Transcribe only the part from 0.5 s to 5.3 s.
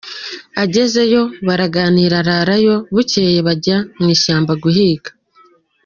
Agezeyo, baraganira ararayo, bukeye bajyana mu ishyamba guhiga.